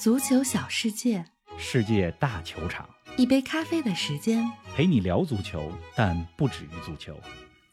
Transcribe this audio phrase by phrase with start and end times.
[0.00, 1.26] 足球小世界，
[1.58, 4.42] 世界大球场，一杯咖啡的时间。
[4.74, 7.20] 陪你聊足球，但不止于足球。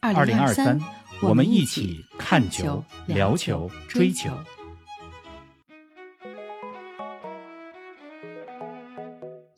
[0.00, 0.78] 二零二三，
[1.22, 4.28] 我们一起看球、聊球、追球。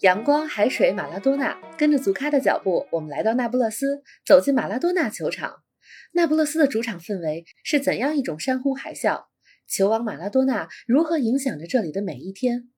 [0.03, 5.65] 阳光、海水、马拉多纳，跟着足咖的脚步，我们来到那不勒斯，走进马拉多纳球场。
[6.13, 9.30] 那不勒斯的主场氛围是怎样一种山呼海啸？
[9.71, 12.69] 球王马拉多纳如何影响着这里的每一天？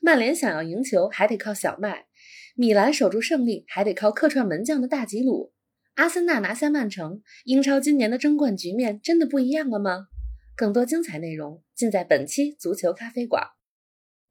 [0.00, 2.06] 曼联想要赢球还得靠小麦，
[2.56, 5.52] 米兰守住胜利还得靠客串门将的大吉鲁，
[5.96, 10.06] 阿森纳拿下曼城，英超今年的争冠局面真的不一样了吗？
[10.56, 13.48] 更多精彩内容尽在本期足球咖啡馆。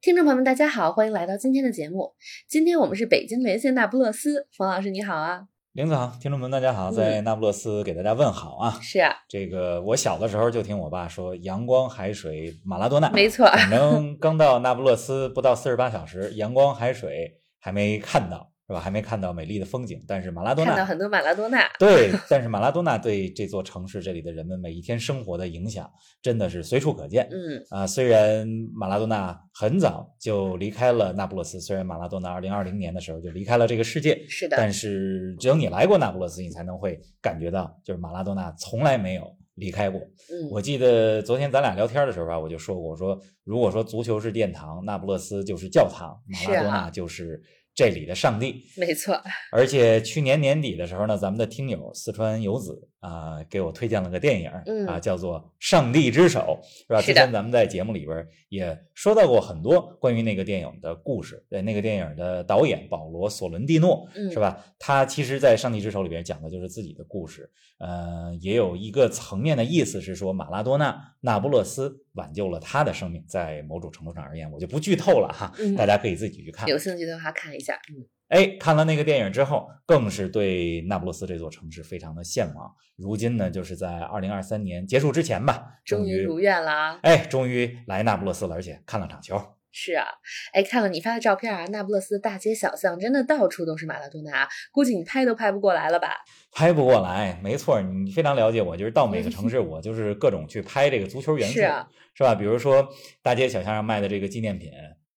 [0.00, 2.14] 听众朋友们，大家好，欢迎来到今天的节目。
[2.48, 5.46] 今天我们是北京连线那不勒斯，冯老师你好啊。
[5.80, 8.78] 林子好，听众们大家好，在那不勒斯给大家问好啊！
[8.82, 13.46] 是啊，这个我小的时候就听我爸说阳光海水马拉多纳，没错。
[13.46, 18.50] 反正刚到那不勒斯不到四十八小时，阳光海水还没看到。
[18.70, 18.80] 是吧？
[18.80, 21.68] 还没看到美丽的风景，但是马拉多纳看到很多马拉多纳。
[21.76, 25.90] 对，但是马拉多纳对这座城市、这里的人们每一天生活的影响，
[26.22, 27.28] 真的是随处可见。
[27.32, 40.00] 嗯啊，虽然马拉多纳很早就离开了那不勒斯，虽然马拉多纳二零二零年的时候就离开了这个世界，是的，但是只有你来过那不勒斯，你才能会感觉到，就是马拉多纳从来没有离开过。
[40.00, 47.42] 嗯，我记得昨天咱俩聊天的时候吧，我就说过，我说如果说足球是殿堂，那不勒斯就是教堂，马拉多纳就是。
[47.74, 49.20] 这里的上帝，没错。
[49.52, 54.50] 而且去年年底的时候呢，咱们的听友四川游子啊，给我推荐了个电影，
[54.86, 57.00] 啊，叫做《上帝之手》，是吧？
[57.00, 61.42] 之前咱们在节目里边也说到过很多关于那个电影的故事。
[61.48, 64.62] 对，那个电影的导演保罗·索伦蒂诺，是吧？
[64.78, 67.50] 他其实，在《上帝之手》里边讲的就是自己的故事。
[67.78, 73.24] 呃，也有一个层面的意思是说，马拉多纳、那不勒斯挽救了他的生命。
[73.26, 76.68] 在某种程度上而言，我就不剧透了哈，大家可以自己去看。
[76.68, 77.80] 有兴趣的话，看一下。
[77.88, 82.72] 嗯，哎，看了那个电影之后，更是对那不勒斯这座城市非常的向往。
[82.96, 87.00] 如今呢，就是在二零二三年结束之前吧，终于如愿了。
[87.02, 89.36] 哎，终于来那不勒斯了，而且看了场球。
[89.72, 90.06] 是啊，
[90.52, 96.08] 哎，看了你发的照片啊，那不勒斯大街小巷真的到处都是马拉多纳，估计你拍都拍不过来了吧？
[96.52, 102.36] 拍不过来，没错，你非常了解我，就是到每个城 市，我就是各种去拍这个足球元素，是啊，是吧？
[102.36, 102.88] 比如说
[103.22, 104.70] 大街小巷上卖的这个纪念品。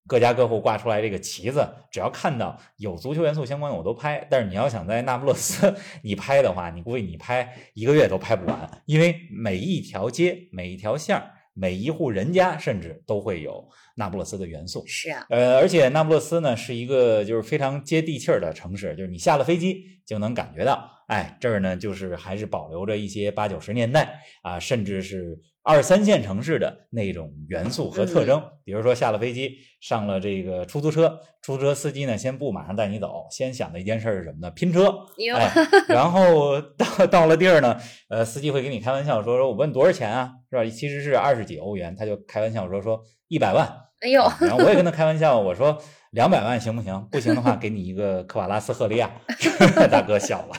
[0.06, 4.26] 各家各户挂出来这个旗子，只要看到有足球元素相关的，我都拍。
[4.30, 11.22] 但是你要想在那不勒斯 你拍的话，你估计你拍一个月都拍不完，因为每一条街、每一条巷、
[11.54, 13.66] 每一户人家，甚至都会有
[13.96, 14.84] 那不勒斯的元素。
[14.86, 25.40] 是啊，呃，而且那不勒斯呢是一个就是非常接地气儿的城市，就是你下了飞机就能感觉到，哎，这儿呢就是还是保留着一些八九十年代啊，甚至是。
[25.66, 34.50] 二三线城市的那种元素和特征，比如说下了飞机，上了这个出租车，出租车司机呢先不马上带你走，先想的一件事是什么呢？
[34.50, 34.94] 拼车。
[35.34, 35.50] 哎，
[35.88, 37.80] 然后到到了地儿呢，
[38.10, 40.64] 呃，司机会给你开玩笑说说，我问多少钱啊，是吧？
[40.66, 43.66] 其实是二十几欧元，他就开玩笑说说一百万。
[44.00, 47.08] 哎呦，然后我也跟他开玩笑，我说两百万行不行？
[47.10, 49.10] 不行的话，给你一个科瓦拉斯赫利亚。
[49.90, 50.56] 大哥笑了。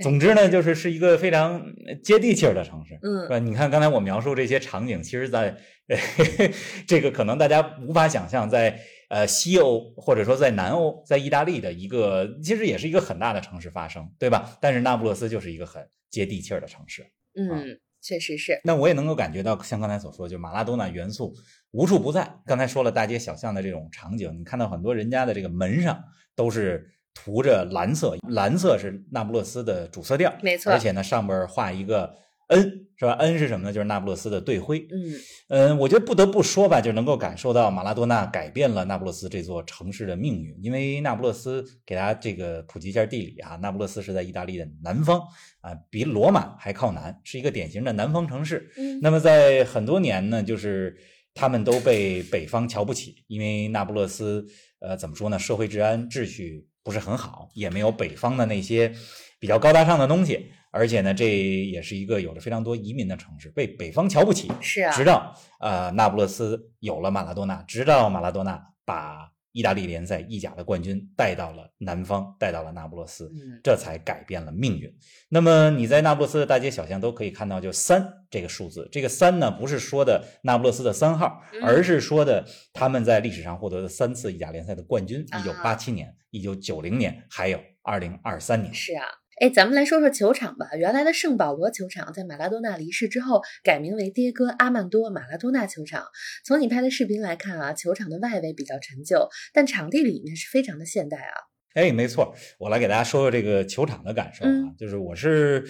[0.00, 1.64] 总之呢，就是是一个非常
[2.02, 3.38] 接地气儿的城市，嗯，是吧？
[3.38, 5.56] 你看刚才我描述这些场景，其实，在
[6.86, 14.58] 这个可能大家无法想象，在呃西欧或者说在南欧，在意大利的一个，其实也是一个很大的城市发生，对吧？
[14.60, 18.60] 但是那不勒斯就是一个很接地气儿的城市，嗯，确实是。
[18.64, 21.34] 那我也能够感觉到，像刚才所说，就马拉多纳元素
[21.70, 22.30] 无处不在。
[22.44, 26.02] 刚才说了大街小巷的这种场景，你看到很多人家的这个门上
[26.34, 26.92] 都是。
[27.18, 30.70] 涂着蓝色，蓝色是那不勒斯的主色调，没错。
[30.70, 32.14] 而且呢，上边画一个
[32.48, 33.72] N，是吧？N 是什么呢？
[33.72, 34.86] 就是那不勒斯的队徽。
[34.92, 35.14] 嗯
[35.48, 40.54] 嗯，我觉得不得不说吧，就能够感受到马拉多纳改变了那不勒斯这座城市的命运。
[40.62, 45.18] 因为那不勒斯给大家这个普及一下地理啊，那不勒斯是在意大利的南方
[45.62, 48.70] 啊，比罗马还靠南，是一个典型的南方城市。
[48.76, 50.96] 嗯，那么在很多年呢，就是
[51.34, 54.46] 他们都被北方瞧不起，因为那不勒斯
[54.80, 55.38] 呃，怎么说呢？
[55.38, 56.68] 社会治安秩序。
[56.86, 58.94] 不是很好，也没有北方的那些
[59.40, 64.48] 比较高大上的东西，而且呢，这也是一个有着非常多移民的城市，被北方瞧不起。
[64.60, 73.32] 是啊，直到呃，那不勒斯有了马拉多纳，直到马拉多纳把意大利联赛意甲的冠军带到了南方，带到了那不勒斯，
[73.64, 74.94] 这才改变了命运。
[75.30, 78.86] 那么你在那不勒斯的大街小巷都可以看到，就三这个数字。
[78.92, 82.44] 这个三呢，不是说的那不勒斯的三号，而是说的
[82.74, 86.14] 他们在历史上获得的三次意甲联赛的冠军：一九八七年。
[86.30, 89.06] 一九九零年，还有二零二三年，是啊，
[89.38, 90.70] 哎，咱们来说说球场吧。
[90.78, 96.06] 原来的圣保罗球场在马拉多纳离世之后改名为迭戈阿曼多马拉多纳球场。
[96.42, 101.36] 从你拍的视频来看啊，球场的外围比较陈旧，但场地里面是非常的现代啊。
[101.74, 105.62] 哎，没错，我来给大家说说这个球场的感受啊，就是我是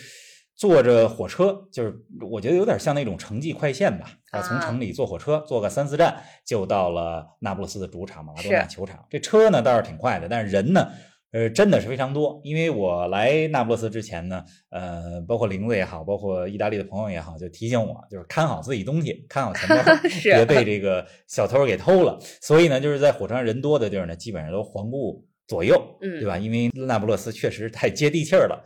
[0.55, 1.93] 坐着火车，就是
[2.31, 9.05] 我觉得有点像那种城际快线吧，啊，从城里坐火车坐个三四站就到了那不勒斯的主场马拉多纳球场。
[9.11, 10.89] 这车呢倒是挺快的，但是人呢？
[11.37, 19.83] 呃，真的是非常多，因为我来那不勒斯之前呢，呃，包括玲子也好，包括意大利的朋友也好，就提醒我，就是看好自己东西，看好钱包，
[20.25, 22.19] 别被这个小偷给偷了。
[22.41, 26.39] 所以呢，就是在火车上人多的地儿呢，基本上都环顾左右，嗯，对吧？
[26.39, 28.65] 因为那不勒斯确实太接地气儿了。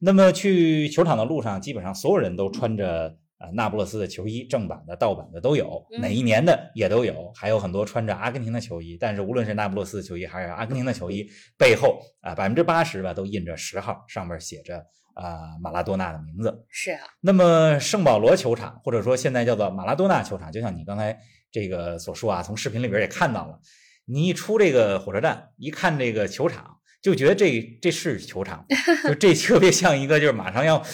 [0.00, 3.16] 那么去球场的路上，基本上所有人都穿着。
[3.40, 8.98] 啊，那不勒斯的球衣，正版的、盗版的都有，哪一年的也都有，还有很多穿着阿根廷的球衣。
[9.00, 11.26] 但是无论是那不勒斯的球衣还是阿根廷的球衣，
[11.56, 14.84] 背后啊百分之八十吧都印着十号，上面写着
[15.14, 16.66] 啊马拉多纳的名字。
[16.68, 17.00] 是啊。
[17.22, 21.18] 那么圣保罗球场，或者说现在叫做马拉多纳球场，就像你刚才
[21.50, 23.58] 这个所说啊，从视频里边也看到了，
[24.04, 28.66] 你一出这个火车站，一看这个球场，就觉得这这是球场，
[29.08, 30.84] 就这特别像一个就是马上要。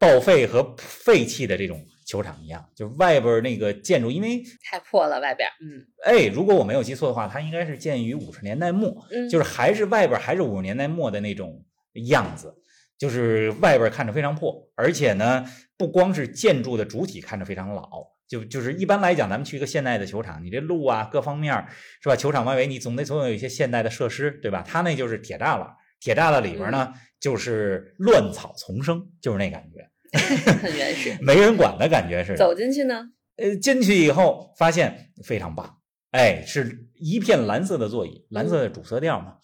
[0.00, 11.62] 报废和废弃的这种球场一样，就是外边那个建筑，因为太破了，外边，嗯，哎，如果我没有记错的话，它应该是建于五十年代末，嗯，就是还是外边还是五十年代末的那种
[12.08, 12.54] 样子，
[12.98, 15.44] 就是外边看着非常破，而且呢，
[15.76, 17.90] 不光是建筑的主体看着非常老，
[18.26, 21.54] 就就是一般来讲，咱们去一个现代的球场，你这路啊，各方面
[22.02, 22.16] 是吧？
[22.16, 24.64] 球场外围你总得总有一些现代的设施，对吧？
[24.66, 25.68] 它那就是铁栅栏，
[26.00, 29.89] 铁栅栏里边呢就是乱草丛生，就是那感觉。
[30.60, 32.36] 很原始， 没人管的感觉是。
[32.36, 33.02] 走进去呢，
[33.36, 35.78] 呃，进去以后发现非常棒，
[36.10, 39.36] 哎，是一片蓝色的座椅，蓝色的主色调嘛，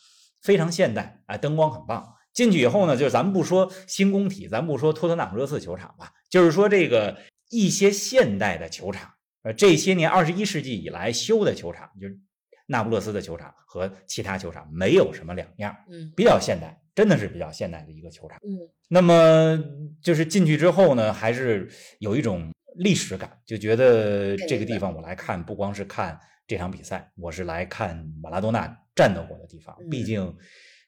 [0.43, 2.15] 非常现代，哎，灯光很棒。
[2.33, 7.17] 进去以后呢，就是咱们不说新工体，咱不说托特纳姆热刺球场吧，就是说这个
[7.49, 9.11] 一些现代的球场，
[9.43, 12.19] 呃，这些年二十一世纪以来修的球场，就是
[12.67, 16.79] 那不勒斯的球场和其他球场没有什么两样，嗯，比较现代。
[16.97, 18.57] 真的是比较现代的一个球场，嗯，
[18.89, 19.63] 那么
[20.03, 29.77] 就是进去之后呢，还是有一种历史感，就觉得这个地方我来看，不光是看这场比赛，我是来看马拉多纳战斗过的地方。
[29.91, 30.35] 毕竟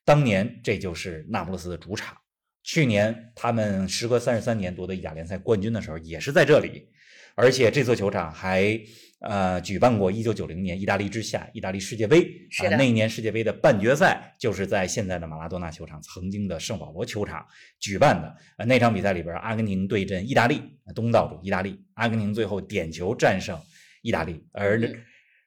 [0.02, 2.16] 当年这就是那不勒斯的主场，
[2.62, 6.88] 去年他们时隔三十三年夺得意甲联赛冠军的时候，也是在这里，
[7.34, 8.80] 而且这座球场还。
[9.20, 17.44] 呃，举办过一九九零年意大利之夏意大利世界杯，是的，那一年世界杯的半决赛就是在现在的马拉多纳球场，曾经的圣保罗球场
[17.80, 18.32] 举办的。
[18.58, 20.62] 呃，那场比赛里边，阿根廷对阵意大利，
[20.94, 23.58] 东道主意大利，阿根廷最后点球战胜
[24.02, 24.80] 意大利，而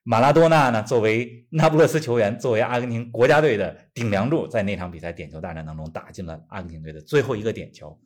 [0.04, 7.98] 马拉多纳呢，作为那不勒斯球员，作为阿根廷国家队的顶梁柱，在那场比赛点球大战当中打进了阿根廷队的最后一个点球。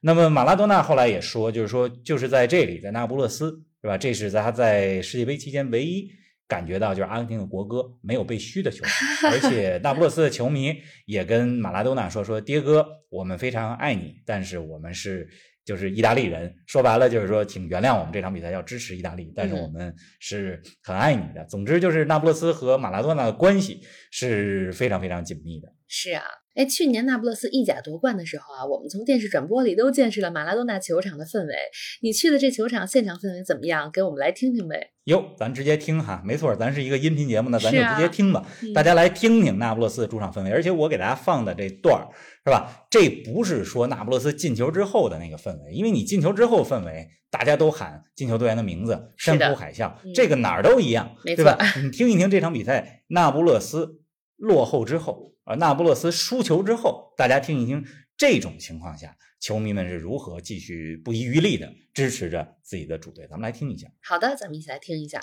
[0.00, 3.62] 那么马拉多纳后来也说，就是说，就是在这里，在那不勒斯。
[3.82, 3.98] 是吧？
[3.98, 6.08] 这是他在世界杯期间唯一
[6.46, 10.74] 感觉到，就是阿根廷的国歌没有被嘘的球场， 而且那不勒斯的球迷
[11.06, 15.28] 也跟马拉多纳说：“说爹哥，我们非常爱你，但是我们是
[15.64, 21.44] 就是意大利人，说白了就是说，请原谅我们这场比赛要支持意大利，但是我们是很爱你的。
[21.46, 23.80] 总之，就是那不勒斯和马拉多纳的关系
[24.10, 25.72] 是非常非常紧密的。
[25.88, 26.22] 是啊。
[26.54, 31.54] 哎，去年那不勒斯意甲夺冠的时候啊，我们从电视转播里都见识了马拉多纳球场的氛围。
[32.02, 33.90] 你去的这球场现场氛围怎么样？
[33.90, 34.90] 给我们来听听呗。
[35.04, 38.46] 哟，咱直接听哈，没错，咱是一个音频节目呢，咱就直接听吧。
[38.74, 40.50] 大家来听听那不勒斯的主场氛围。
[40.50, 42.04] 而且我给大家放的这段儿
[42.44, 42.86] 是吧？
[42.90, 51.56] 这不是说那不勒斯进球之后的那个氛围，因为你进球之后氛围，大家都喊进球队员的名字，山呼海啸，这个哪儿都一样，对吧？
[51.82, 54.02] 你听一听这场比赛，那不勒斯
[54.36, 55.31] 落后之后。
[55.44, 57.84] 而那不勒斯输球之后，大家听一听
[58.16, 63.26] 这种情况下，球迷们是如何继续不遗余力的支持着自己的主队。
[63.26, 63.88] 咱们来听一下。
[64.00, 65.20] 好的，咱们一起来听一下。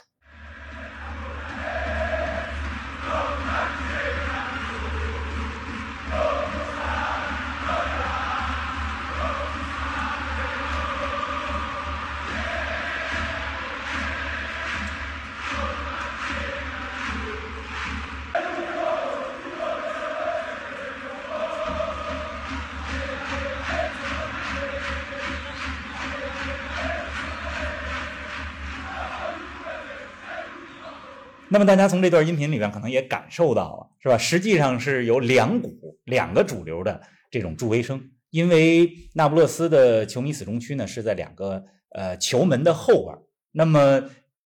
[31.51, 34.18] 那么大家从这段音频里边可能也感受到了，是吧？
[34.18, 37.01] 实际上是有两股两个主流的
[37.32, 41.65] 这种助威声，因为那不勒斯的球迷死忠区呢是在两个
[41.96, 43.18] 呃球门的后边，
[43.51, 44.03] 那么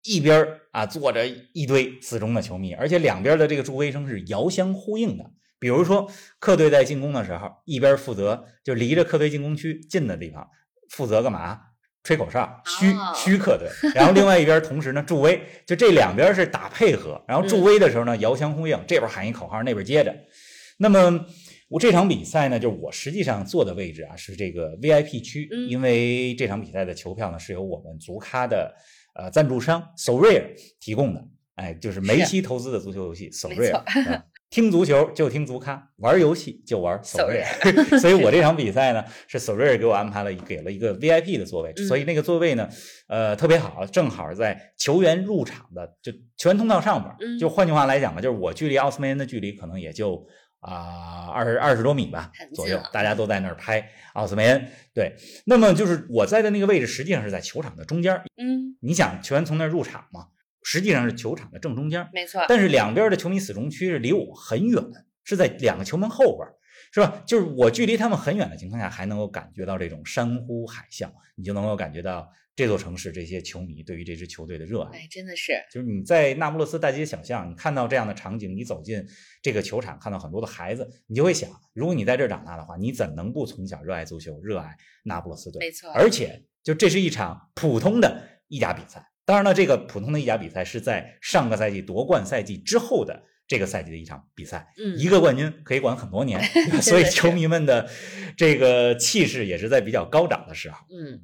[0.04, 5.30] 一边啊坐着一堆死忠的球迷，而且两边的这个助威声是遥相呼应的。
[5.60, 6.10] 比如说
[6.40, 10.48] 客队在进攻的时候，一边负责就离着客队进攻区近的地方，
[10.90, 11.60] 负责干嘛？
[12.05, 13.67] 吹口哨，虚虚客队。
[13.95, 17.21] 然后另外一边同时呢助威，就这两边是打配合。
[17.27, 20.15] 然后助威的时候呢，遥相呼应，这边喊一口号，那边接着。
[20.77, 21.25] 那么
[21.67, 28.71] 我这场比赛呢，就是我实际上坐的位置啊是这个 VIP 区，因为这场比赛的球票呢是由我们足咖的
[29.15, 31.27] 呃赞助商 Sorare 提供的。
[31.55, 33.81] 哎，就是梅西投资的足球游戏 Sorare。
[34.50, 37.46] 听足球就听足咖，玩游戏就玩 Sorare。
[38.00, 42.70] 所以我这场比赛呢是 Sorare 给我安排了给了一个 VIP 的座位，所以那个座位呢
[43.08, 47.40] 呃特别好，正好在球员入场的就球员通道上边。
[47.40, 50.25] 就换句话来讲吧，就是我距离奥斯梅恩的距离可能也就。
[50.62, 54.68] 啊，二二十多米吧左右，大家都在那儿拍奥斯梅恩。
[54.96, 58.20] 对，那么就是我在的那个位置，实际上是在球场的中间。
[58.38, 60.25] 嗯，你想球员从那儿入场嘛，
[60.65, 62.10] 实际上是球场的正中间。
[62.12, 62.43] 没错。
[62.50, 64.84] 但是两边的球迷死忠区是离我很远，
[65.24, 66.45] 是在两个球门后边，
[66.91, 67.24] 是吧？
[67.25, 72.27] 就是我距离他们很远的情况下，还能够感觉到这种山呼海啸，你就能够感觉到。
[72.57, 79.05] 这座城市这些球迷对于这支球队的热爱，哎，真的是，就是你在那不勒斯大街小巷，你看到这样的场景，你走进
[79.41, 85.60] 这个球场，看到很多的孩子，你就会想，如果你在这儿长大的话，你怎能不从小热爱足球，热爱那不勒斯队？
[85.60, 96.41] 没错，而且就这是一场普通的意甲比赛，当然了，这个普通的意甲比赛是在上个赛季夺冠赛季之后的这个赛季的一场比赛，嗯，一个冠军可以管很多年，
[96.82, 97.89] 所以球迷们的
[98.38, 101.22] 这个气势也是在比较高涨的时候，嗯。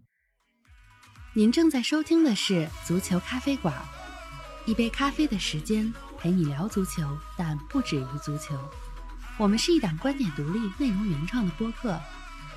[1.34, 3.74] 您正在收听的是足球咖啡馆，
[4.66, 7.04] 一杯咖啡的时间陪你聊足球，
[7.38, 8.54] 但不止于足球。
[9.38, 11.98] 我们是一档观点独立、内容原创的播客。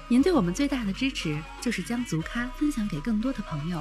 [0.08, 3.80] 您对我们最大的支持就是将足咖分享给更多的朋友，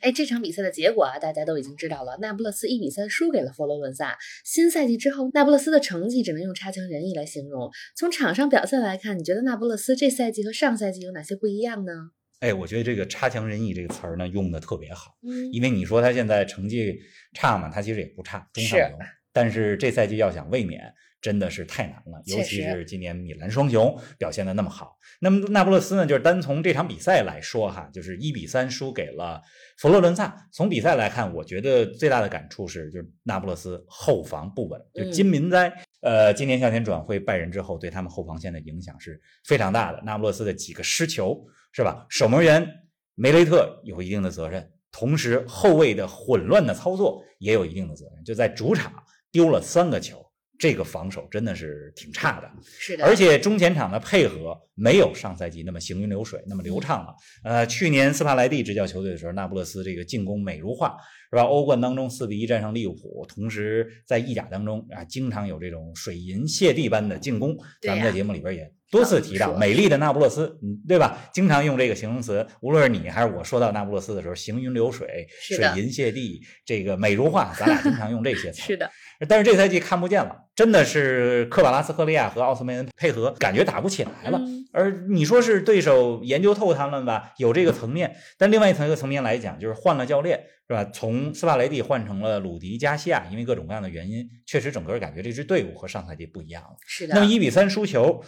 [0.00, 2.18] 哎，这场比赛的结果啊，大家都已经知道了。
[2.20, 4.18] 那不勒斯一比三输给了佛罗伦萨。
[4.44, 7.70] 新赛季之后，那不勒斯的成绩只能用差强人意来形容。
[7.96, 11.92] 从场上表现来看，你觉得那不勒斯这赛季和上赛季有哪些不一样呢？
[12.40, 15.14] 哎，我觉得这个“差强人意”这个词儿呢，用的特别好。
[15.22, 16.98] 嗯，因为你说他现在成绩
[17.34, 18.96] 差嘛，他其实也不差，中上游。
[19.30, 20.80] 但是这赛季要想卫冕，
[21.20, 22.22] 真的是太难了。
[22.26, 24.96] 尤其是今年米兰双雄表现的那么好。
[25.20, 29.42] 那么那不勒斯呢，就是单从这场比赛来说哈，就是一比三输给了
[29.78, 30.48] 佛罗伦萨。
[30.52, 34.80] 从比赛来看，我觉得最大的感触是，就是那不勒斯后防不稳。
[34.94, 40.00] 就金民哉，呃，今年夏天转会拜仁之后，对他们后防线的影响是非常大的。
[40.04, 41.46] 那不勒斯的几个失球。
[41.72, 42.04] 是吧？
[42.08, 42.66] 守门员
[43.14, 48.24] 梅雷特有一定的责任，同时后卫的混乱的操作也有一定的责任。
[48.24, 48.92] 就在主场
[49.30, 50.20] 丢了三个球，
[50.60, 52.50] 这个防守真的是挺差的。
[52.78, 57.14] 是的，而且中前场的配合没有上赛季那么行云流水，那么流畅了。
[57.42, 60.94] 呃，去年斯帕莱蒂执教球队的时候，那不勒斯这个进攻美如画，
[61.30, 61.44] 是吧？
[61.44, 67.56] 欧冠当中四比一战胜利物浦，同时在意甲当中啊，经常有这种水银泻地般的进攻。
[67.80, 68.70] 咱们在节目里边也。
[68.90, 71.16] 多次提到美丽的那不勒斯，嗯，对吧？
[71.32, 78.62] 经常用这个形容词，无论是你还是我说到那不勒斯的时候，行云流水、水银泻地，这个美如画，咱俩经常用这些词。
[78.66, 78.90] 是的，
[79.28, 84.40] 但是这赛季看不见了，真的是科瓦拉斯科利亚和奥斯梅恩配合，感觉打不起来了。
[84.72, 90.84] 而你说是对手研究透他们吧，有这个层面，但另外一层一个层面来讲，就是换了教练，是吧？
[90.92, 96.70] 从斯帕雷蒂换成了鲁迪加西亚，因为各种各样的原因，确实整个感觉这支队伍和上赛季不一样了。
[96.86, 97.14] 是的。
[97.14, 98.20] 那么一比三输球。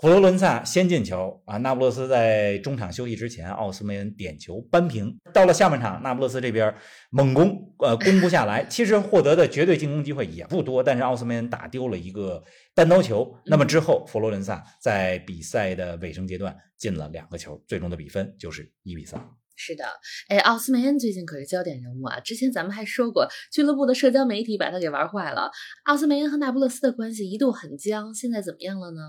[0.00, 1.58] 佛罗伦萨先进球啊！
[1.58, 5.14] 那不勒斯在中场休息之前，奥斯梅恩点球扳平。
[5.34, 6.74] 到了下半场，那不勒斯这边
[7.10, 8.64] 猛攻，呃，攻不下来。
[8.64, 12.42] 其实获得的绝对进攻机会也不多，但是奥斯梅恩打丢了一个
[12.74, 13.30] 单刀球。
[13.44, 19.22] 那么之后，佛罗伦萨在比赛的尾声阶段进了两个球，最终的比分就是一比三。
[19.54, 19.84] 是的，
[20.30, 22.18] 哎，奥斯梅恩最近可是焦点人物啊！
[22.20, 25.50] 之前咱们还说过，俱乐部的社交媒体把他给玩坏了。
[25.84, 29.00] 奥斯梅恩和那不勒斯的关系一度很僵，现在怎么样了呢？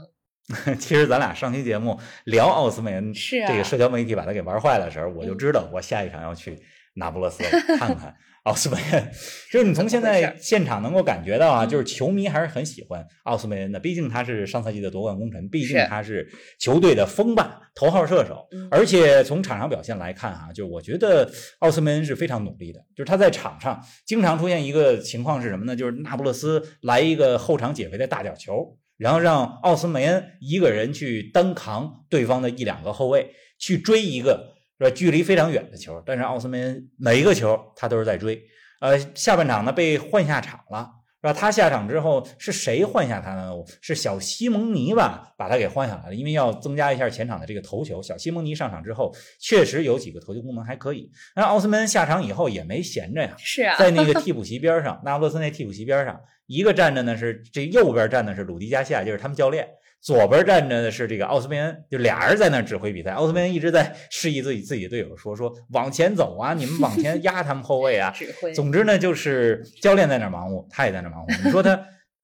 [0.80, 6.60] 其实咱俩上期节目聊奥斯梅恩这个社交媒体把他给玩坏的时候，我就知道我下一场要去
[6.96, 7.44] 那不勒斯
[7.78, 9.12] 看看 奥斯梅恩。
[9.52, 16.28] 就是你从现在现场能够感觉到啊，就是球迷还是很喜欢奥斯梅恩的，毕竟他是上赛季的夺冠功臣，毕竟他是
[16.60, 18.46] 球队的锋霸、头号射手。
[18.70, 22.80] 而且从场上表现来看，啊，就是我觉得奥斯梅恩是非常努力的。
[22.96, 25.76] 就是他在场上经常出现一个情况是什么呢？
[25.76, 28.78] 就是那不勒斯来一个后场解围的大角球。
[29.02, 34.92] 然后让奥斯梅恩一个人去单扛对方的一两个后卫，去追一个是吧？
[34.92, 38.40] 距离非常远的球，但是奥斯梅恩每一个球他都是在追。
[38.80, 40.88] 呃，下半场呢被换下场了，
[41.20, 41.34] 是吧？
[41.34, 43.52] 他下场之后是谁换下他呢？
[43.82, 48.04] 是小西蒙尼吧，把他给换下来了，因为要增加一下前场的这个头球。
[48.04, 51.12] 小西蒙尼上场之后，确实有几个头球功能还可以。
[51.36, 56.20] 那奥斯梅恩下场以后也没闲着呀，是啊，在那个替补席边上，那不勒斯那替补席边上，
[56.52, 59.66] 一个站着呢是这右边站的是鲁迪加西亚，就是他们教练。
[60.02, 63.12] 左边站着的是这个奥斯梅恩，就俩人在那指挥比赛。
[63.12, 68.12] 奥斯梅恩一直在示意自己自己的队友说说往前走啊，你们往前压他们后卫啊。
[68.18, 68.52] 指挥。
[68.52, 71.34] 总之呢，就是教练在那忙活，他也在那忙活。
[71.46, 71.80] 你说他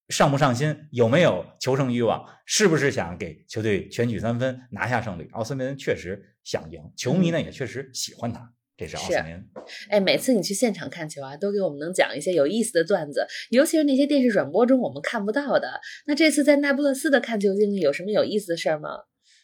[0.09, 5.27] 上不上心，有没有求胜欲望，是不是想给球队全取三分，拿下胜利？
[5.31, 8.51] 奥斯梅恩确实想赢，球迷呢也确实喜欢他。
[8.77, 9.43] 这是奥斯林。
[9.89, 15.81] 哎，每次你去现场看球啊，都给我们能讲一些有意思的段子，尤其是那些电视转播中我们看不到的。
[16.05, 18.89] 那这次在那不勒斯的看球经历有什么有意思的事儿吗？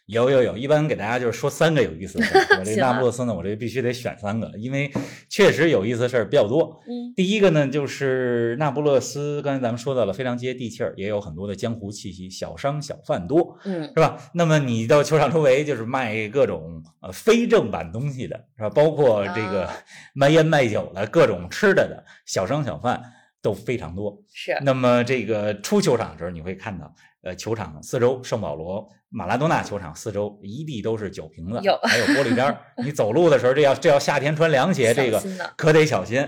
[0.07, 2.41] 有有有，一般给大家就是说三个有意思的事儿。
[2.60, 4.91] 我这那不勒斯呢，我这必须得选三个，因为
[5.29, 6.81] 确实有意思的事儿比较多。
[6.86, 14.17] 嗯，第一个呢，就是那不勒斯，刚才咱们说到了，非常接地气儿，也有很多的江湖气息，小商小贩多，嗯，是吧？
[14.33, 18.69] 那么你到球场周围，就是卖各种呃非正版东西的，是吧？
[18.69, 19.69] 包括这个
[20.13, 23.01] 卖烟卖酒的，各种吃的的小商小贩
[23.41, 24.22] 都非常多。
[24.33, 24.57] 是。
[24.63, 28.87] 那么这个出球场的时候，你会看到，呃，球场四周圣保罗。
[29.09, 32.57] 马拉多纳球场四周一地都是酒瓶子，还有玻璃边儿。
[32.83, 35.21] 你走路的时候，这要这要夏天穿凉鞋，这个
[35.55, 36.19] 可得小心。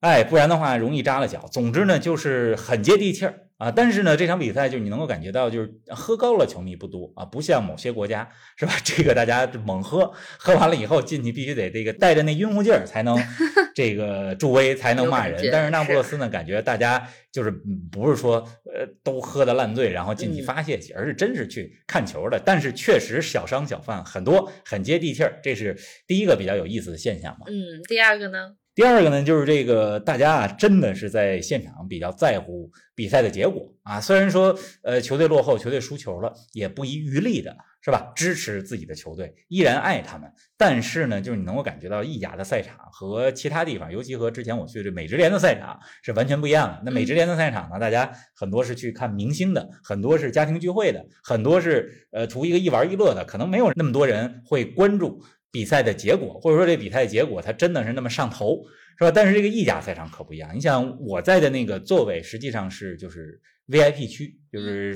[0.00, 1.48] 哎，不然的话容易扎了脚。
[1.50, 3.68] 总之呢，就是很接地气儿啊。
[3.70, 8.72] 但是呢，这场比赛就是你能够感觉到，就是喝高了球迷不多啊，不像某些国家是吧？
[8.84, 13.18] 这个大家猛喝，喝完了以后进去必须得这个带着那晕乎劲儿才能
[13.74, 15.48] 这个助威，才能骂人。
[15.50, 17.50] 但是那不勒斯呢，感觉大家就是
[17.90, 18.36] 不是说
[18.72, 22.38] 呃都喝的烂醉，然后进去发泄去，而是真是去看球的。
[22.38, 25.76] 但是确实小商小贩很多，很接地气儿，这是
[26.06, 27.46] 第一个比较有意思的现象嘛。
[27.48, 28.54] 嗯，第二个呢？
[28.78, 34.00] 第二个呢，就是这个大家啊，真的是在现场比较在乎比赛的结果啊。
[34.00, 38.12] 虽然说呃球队落后，球队输球了，也不遗余力的是吧？
[38.14, 40.30] 支持自己的球队，依然爱他们。
[40.56, 46.82] 但是呢，就是你能够感觉到意甲的赛场和其他地方，尤其和之前我去的美职联的赛场是完全不一样的。
[46.84, 55.20] 那美职联的赛场呢，大家很多是去看明星的，很多是家庭聚会的，很多是呃图一个一玩一乐的，可能没有那么多人会关注。
[55.50, 58.62] 比赛的结果，或者说这比赛结果，它真的是那么上头，
[58.98, 59.10] 是吧？
[59.10, 60.54] 但是这个意甲赛场可不一样。
[60.54, 64.94] 你想我在的那个座位，实际上是就是 VIP 区，就是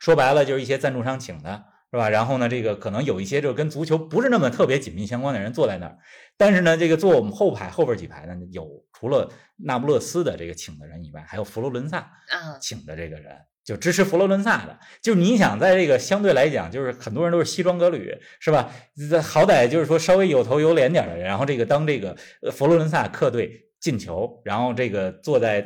[0.00, 2.08] 说白了就是一些赞助商请的，是吧？
[2.08, 5.98] 然后呢，这个可能有一些就跟足球不是那么特别紧密相关的人坐在那儿，
[6.36, 13.36] 但是呢，这个坐我们后排后边几排呢，有除了那不勒斯的这个请的人以外，还有佛罗伦萨啊请的这个人。
[13.64, 18.72] 就支持佛罗伦萨的，就是你想在这个相对来讲，就是很多人都是西装革履，是吧？
[19.22, 22.16] 好歹就是说稍微有头有脸点的人，然后这个当这个
[22.50, 25.64] 佛罗伦萨客队进球，然后这个坐在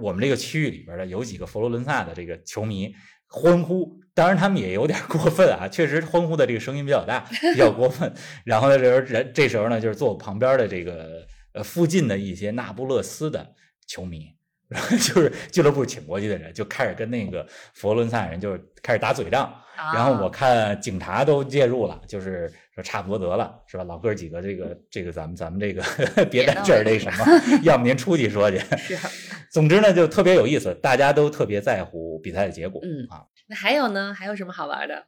[0.00, 2.94] 我们这个区域里边的有几个佛罗伦萨的这个球迷
[3.26, 8.12] 欢呼，当然他们也有点过分啊，确实欢呼的这个声音比较大，比较过分。
[8.44, 13.54] 然后呢，这时候人这时候呢，就是坐我旁边的这个呃附近的一些那不勒斯的
[13.86, 14.37] 球迷。
[14.68, 19.52] 然后就是俱乐部请过去的人，就开始跟那个佛罗伦萨人就是开始打嘴仗。
[19.94, 23.84] 然后我看警察都介入了，就是说差不多得了，是吧？
[23.84, 25.82] 老哥几个，这个这个咱们咱们这个
[26.24, 27.24] 别 在这儿那 什么，
[27.62, 28.58] 要么您出去说去。
[28.76, 28.98] 是。
[29.52, 32.80] 总之呢，就特别有意思，大家都特别在乎比赛的结果。
[32.82, 34.12] 嗯啊，那还有呢？
[34.12, 35.06] 还有什么好玩的？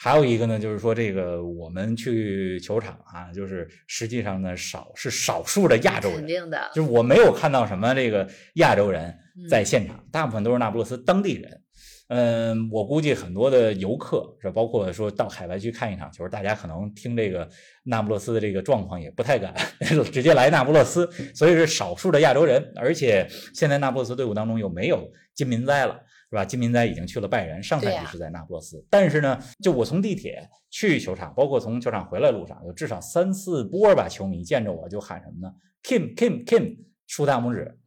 [0.00, 9.12] 还有一个呢，就是说这个我们去球场啊，就是实际上呢少是少数的亚洲人，肯定的，就是我没有看到什么这个亚洲人
[9.50, 11.62] 在现场，大部分都是那不勒斯当地人。
[12.10, 17.46] 嗯，我估计很多的游客是包括说到海外去看一场球，大家可能听这个
[17.82, 19.52] 那不勒斯的这个状况也不太敢
[20.12, 22.72] 直接来那不勒斯，所以是少数的亚洲人。
[22.76, 26.00] 而且现在那不勒斯队伍当中又没有金民哉了。
[26.30, 26.44] 是吧？
[26.44, 28.84] 金民哉已经去了拜仁，上赛季是在那不勒斯。
[28.90, 37.78] 但是呢，就我从地铁去球场，包括从球场回来路上，有至少三四波吧球迷见着我就喊什么呢？Kim Kim Kim，竖大拇指，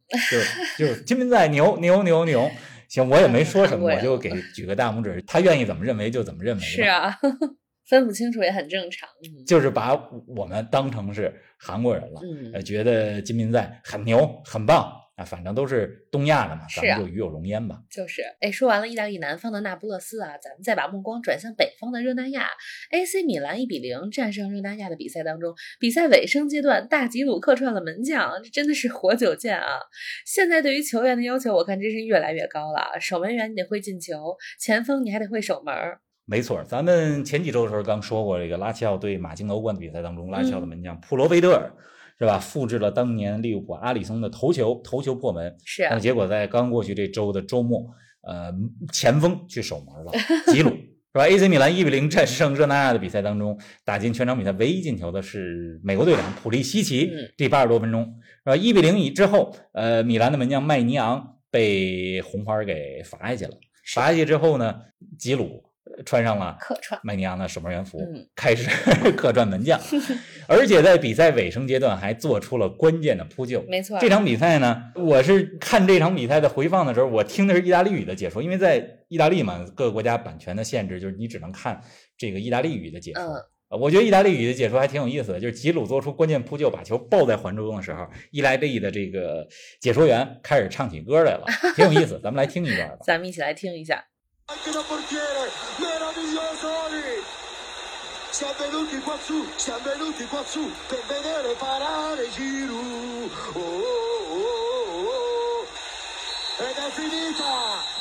[0.76, 2.50] 就就是金民哉牛牛牛牛。
[2.88, 6.62] 行，我也没说什么，我就给举个大拇指，他愿意怎么认为就怎么认为。
[6.62, 7.16] 是啊，
[7.86, 9.08] 分不清楚也很正常。
[9.46, 9.94] 就是把
[10.26, 12.20] 我们当成是韩国人了，
[12.52, 14.92] 呃，觉得金民在很牛很棒。
[15.16, 17.78] 啊，反正都是东亚的嘛，咱们就与有荣焉吧。
[17.90, 22.48] 就是，哎，说完了意大利南方的那不勒斯啊，咱们再把目光转向北方的热那亚。
[22.90, 29.80] AC 米兰一比零战胜热那亚的比赛当中，比赛尾声阶段，大吉鲁客串了门将，这真的是活久见啊！
[30.24, 32.98] 现在对于球员的要求，我看真是越来越高了。
[32.98, 35.74] 守门员你得会进球，前锋你还得会守门。
[36.24, 41.70] 没错，咱们前几周的时候刚说过，这个拉齐奥对马竞的欧冠比赛当中，拉齐奥的门将普罗维德尔、
[42.26, 45.54] 是吧，复制了当年利物浦阿里松的头球，头球破门。
[45.64, 47.84] 是啊但结果在刚过去这周的周末，
[48.22, 48.52] 呃，
[48.92, 50.12] 前锋去守门了，
[50.52, 50.70] 吉鲁
[51.14, 58.02] 是吧？AC 米兰一比零战胜热那亚的比赛当中，打进全场比赛唯一进球的是美国队长普利西奇嗯，这八十多分钟
[58.44, 58.56] 是吧？
[58.56, 63.50] 一比零以之后，呃，米兰的门将麦尼昂被红牌给罚下去了。
[63.92, 64.80] 罚下去之后呢，
[65.18, 65.71] 吉鲁呃
[66.06, 68.68] 穿上了客串麦尼昂的守门员服，嗯 开始
[69.16, 69.80] 客串门将，
[70.48, 73.62] 而且在比赛尾声阶段还做出了关键的扑救。
[73.68, 81.80] 没错，这场比赛呢，我是看这场比赛的回放的时候，我听的是意大利语的解说，因为在意大利嘛，各个国家版权的限制，就是你只能看
[82.16, 83.22] 这个意大利语的解说。
[83.80, 89.48] 我觉得意大利语的解说还挺有意思的，就是吉鲁做出关键扑救，把球抱在环中的时候，意大利的这个
[89.80, 92.20] 解说员开始唱起歌来了，挺有意思。
[92.22, 92.98] 咱们来听一段吧。
[93.02, 94.04] 咱们一起来听一下。
[94.46, 97.22] Anche da portiere, meraviglioso Oli!
[98.30, 103.30] Siamo venuti qua su, siamo venuti qua su per vedere parare Giroud.
[103.54, 105.66] Oh, oh, oh, oh.
[106.58, 107.44] Ed è finita!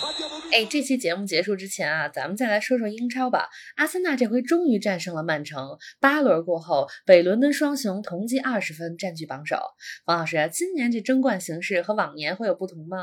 [0.08, 0.56] Abbiamo vinto!
[0.56, 3.50] 哎，这期节目结束之前啊，咱们再来说说英超吧。
[3.76, 9.58] 阿森纳这回终于战胜了曼城，八轮过后，北伦敦双雄同积二十分，占据榜首。
[10.06, 12.98] 王老师，今年这争冠形势和往年会有不同吗？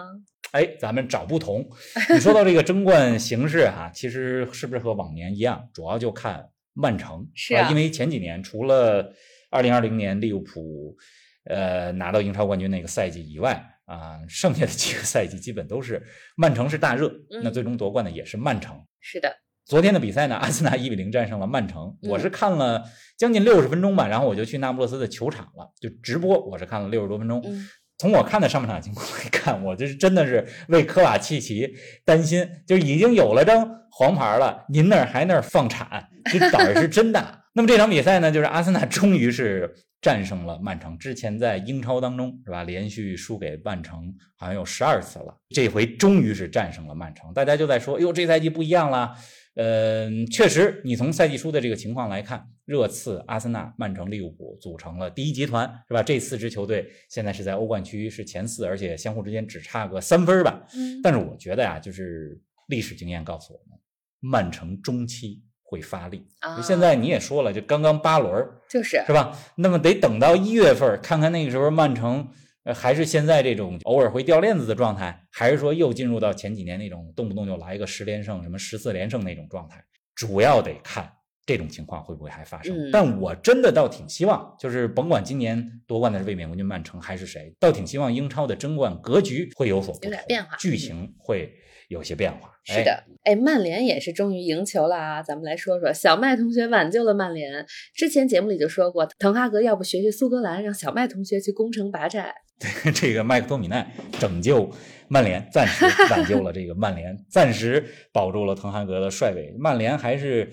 [0.53, 1.69] 哎，咱们找不同。
[2.13, 5.69] 你说到这个争冠形势哈、其实是不是和往年一样？
[5.73, 9.13] 主要就看曼城，是啊因为前几年除了
[9.51, 10.97] 二零二零年利物浦
[11.45, 16.03] 呃拿到英超冠军那个赛季以外啊，剩下的几个赛季基本都是
[16.37, 18.79] 曼城是大热，嗯那最终夺冠的也是曼城。
[19.01, 19.35] 是的，
[19.65, 21.97] 昨天的比赛呢，阿森纳一比零战胜了曼城。
[22.03, 22.85] 嗯我是看了
[23.17, 27.43] 将近六十分钟吧，然后我就去那不勒斯的球场了，就直播，我是看了六十多分钟。
[27.45, 37.43] 嗯，从我看的上半场情况来看，我这是真的是为科瓦契奇担心，就已经有了张黄牌了，您那儿还那儿放铲，这胆儿是真大。
[37.55, 40.97] 那么这场比赛呢，就是阿森纳终于是战胜了曼城。
[40.97, 47.35] 之前在英超当中是吧，连续输给曼城好像有十二次了，这回终于是战胜了曼城。
[47.35, 49.17] 大家就在说，哟，这赛季不一样了。
[49.61, 56.01] 嗯，确实，你从赛季初的这个情况来看，热刺、阿森纳、曼城、利物浦组成了第一集团，是吧？
[56.01, 60.65] 这四支球队现在是在欧冠区是前四，而且相互之间只差个三分吧。
[60.77, 63.77] 嗯但是我觉得呀、就是历史经验告诉我们，
[64.21, 66.25] 曼城中期会发力。
[66.39, 69.37] 啊现在你也说了，就刚刚八轮儿，就是是吧？
[69.57, 72.29] 那么得等到一月份儿，看看那个时候曼城。
[72.69, 79.83] 呃，还是现在这种偶尔会掉链子的状态，还是说又进入到前几年那种动不动就来一个十连胜、什么十四连胜那种状态？
[80.15, 81.11] 主要得看
[81.47, 82.77] 这种情况会不会还发生。
[82.77, 91.51] 嗯但我真的倒挺希望，就是甭管今年夺冠的是卫冕冠军曼城还是谁，倒挺希望英超的争冠格局会有所不同，有点变化剧情会
[91.89, 92.53] 有些变化。
[92.65, 95.23] 是的，哎，曼联也是终于赢球了啊！
[95.23, 97.67] 咱们来说说小麦同学挽救了曼联。
[97.95, 102.35] 之前节目里就说过，滕哈格要不学学苏格兰，让小麦同学去攻城拔寨。
[102.61, 104.71] 对， 这个麦克托米奈拯救
[105.09, 109.55] 曼联，暂时挽救了这个曼联， 暂时保住了滕哈格的帅位。
[109.59, 110.53] 曼联还是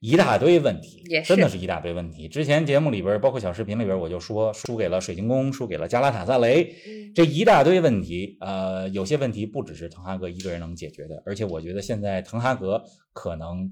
[0.00, 2.26] 一大堆问题，真的是一大堆问题。
[2.26, 12.82] 之前节目里边，包括小视频里边，我就说输给了水晶宫，输给了加拉塔萨雷，嗯这一大堆问题，呃，有些问题不只是滕哈格一个人能解决的，而且我觉得现在滕哈格
[13.12, 13.70] 可能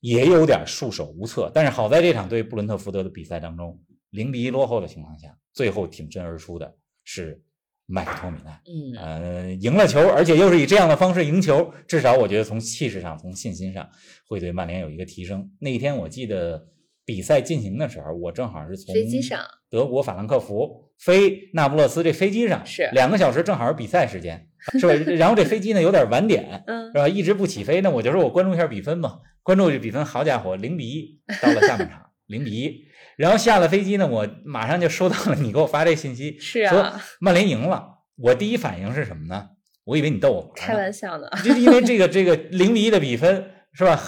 [0.00, 1.50] 也有点束手无策。
[1.52, 7.42] 但是好在这场对布伦特福德的比赛当中，零比一落后的情况下，最后挺身而出的是
[7.90, 8.60] 麦克托米奈。
[8.66, 13.88] 嗯，呃，赢了球，而且又是以这样的方式赢球，至少我觉得从气势上、从信心上
[14.28, 15.50] 会对曼联有一个提升。
[15.60, 16.66] 那一天我记得
[17.04, 24.48] 比赛进行的时候，我正好是从飞机上德国法兰克福飞那不勒斯这飞机上，是两个小时，正好是比赛时间，
[24.78, 24.92] 是吧？
[25.16, 27.08] 然后这飞机呢有点晚点，嗯是吧？
[27.08, 32.84] 一直不起飞那，我就说我关注一下比分吧，关注这比分，好家伙，零比一到了下半场，零比一。
[33.16, 37.98] 然后下了飞机呢，我马上就收到了 你给我发这信息，是说啊，曼联赢了。
[38.16, 39.50] 我第一反应是什么呢？
[39.84, 41.28] 我以为你逗我玩开玩笑呢。
[41.44, 44.00] 就是因为这个这个零比一的比分是吧？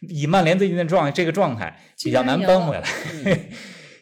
[0.00, 2.82] 以曼联最近的状这个状态比较难扳回来。
[3.24, 3.38] 嗯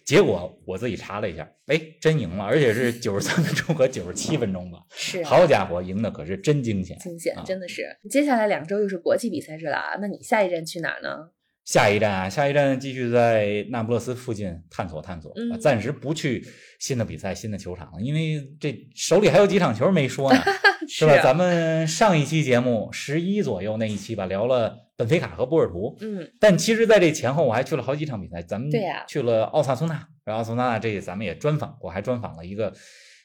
[0.08, 4.78] 结果我自己查了一下，哎，真赢了，而且是九十三分钟和九十七分钟吧。
[4.96, 6.96] 是啊好家伙，赢的可是真惊险！
[6.98, 7.84] 惊险啊，真的是。
[8.08, 11.28] 接下来两周又是国际比赛日了啊，那你下一站去哪儿呢？
[11.68, 16.42] 下一站啊，下一站继续在那不勒斯附近探索探索，暂时不去
[16.78, 20.40] 新的比赛、新的球场了，因为这手里还有几场球没说呢，
[20.88, 21.12] 是吧？
[21.12, 32.72] 啊咱们上一期节目十一左右那一期吧，聊了本菲卡和波尔图，嗯，但其实在这前后我还去了好几场比赛，咱们对呀去了奥萨苏纳，然后奥萨苏纳这咱们也专访过，还专访了一个，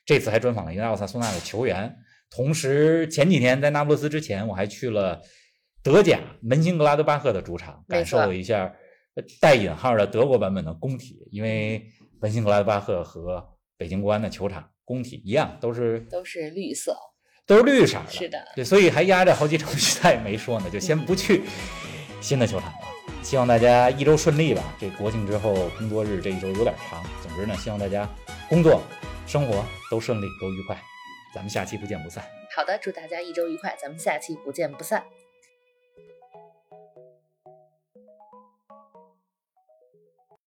[0.06, 1.96] 这次还专访了一个奥萨苏纳的球员。
[2.30, 5.22] 同时前几天在那不勒斯之前，我还去了
[5.84, 8.74] 德甲门兴格拉德巴赫的主场，感受了一下
[9.16, 11.86] 呃带引号的德国版本的工体，因为
[12.22, 13.46] 门兴格拉德巴赫和
[13.78, 16.98] 北京国安的球场工体一样，都是都是绿色。
[17.46, 21.42] 都是绿色的，是的对，所以还压着好几场比赛没说呢，就先不去
[22.22, 22.78] 新的球场了。
[23.22, 24.64] 希望大家一周顺利吧。
[24.80, 28.10] 这国庆之后工作日这一周有点长，总之呢，希望大家
[28.48, 28.82] 工作、
[29.28, 30.82] 生活都顺利、都愉快。
[31.36, 32.24] 咱们下期不见不散。
[32.56, 35.04] 好的，祝大家一周愉快，咱们下期不见不散。